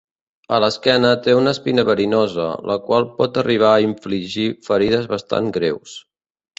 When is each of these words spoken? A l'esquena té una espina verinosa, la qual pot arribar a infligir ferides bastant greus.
A 0.55 0.57
l'esquena 0.61 1.11
té 1.27 1.35
una 1.39 1.53
espina 1.57 1.85
verinosa, 1.91 2.47
la 2.71 2.79
qual 2.89 3.07
pot 3.21 3.39
arribar 3.45 3.77
a 3.77 3.87
infligir 3.91 4.51
ferides 4.73 5.11
bastant 5.17 5.57
greus. 5.63 5.99